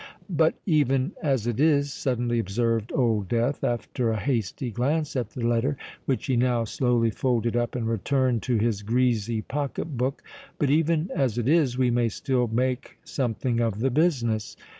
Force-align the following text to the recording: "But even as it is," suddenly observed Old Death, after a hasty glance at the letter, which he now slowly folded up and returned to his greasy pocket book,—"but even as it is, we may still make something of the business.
"But 0.31 0.55
even 0.65 1.11
as 1.21 1.45
it 1.45 1.59
is," 1.59 1.93
suddenly 1.93 2.39
observed 2.39 2.91
Old 2.91 3.27
Death, 3.27 3.63
after 3.63 4.09
a 4.09 4.19
hasty 4.19 4.71
glance 4.71 5.15
at 5.15 5.29
the 5.29 5.45
letter, 5.45 5.77
which 6.07 6.25
he 6.25 6.35
now 6.35 6.63
slowly 6.63 7.11
folded 7.11 7.55
up 7.55 7.75
and 7.75 7.87
returned 7.87 8.41
to 8.41 8.57
his 8.57 8.81
greasy 8.81 9.43
pocket 9.43 9.97
book,—"but 9.97 10.71
even 10.71 11.11
as 11.15 11.37
it 11.37 11.47
is, 11.47 11.77
we 11.77 11.91
may 11.91 12.09
still 12.09 12.47
make 12.47 12.97
something 13.05 13.59
of 13.59 13.77
the 13.79 13.91
business. 13.91 14.57